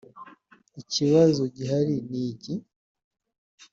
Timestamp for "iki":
2.29-2.53